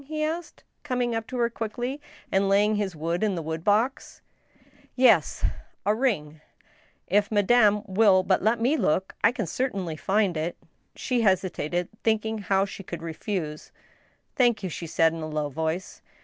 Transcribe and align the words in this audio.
he 0.05 0.23
asked, 0.23 0.63
coming 0.81 1.13
up 1.13 1.27
to 1.27 1.37
her 1.37 1.47
quickly, 1.47 2.01
and 2.31 2.49
laying 2.49 2.73
his 2.75 2.95
wood 2.95 3.21
in 3.23 3.35
the 3.35 3.41
wood 3.43 3.63
box." 3.63 4.19
Yes;... 4.95 5.45
a 5.85 5.93
ring." 5.93 6.41
If 7.05 7.31
madame 7.31 7.83
will 7.85 8.23
but 8.23 8.41
let 8.41 8.59
me 8.59 8.77
look, 8.77 9.13
I 9.23 9.31
can 9.31 9.45
certainly 9.45 9.95
find 9.95 10.35
it." 10.35 10.57
She 10.95 11.21
hesitated, 11.21 11.87
thinking 12.03 12.39
how 12.39 12.65
she 12.65 12.81
could 12.81 13.03
refuse." 13.03 13.71
Thank 14.35 14.63
you," 14.63 14.69
she 14.69 14.87
said, 14.87 15.13
in 15.13 15.21
a 15.21 15.27
low 15.27 15.49
voice. 15.49 16.01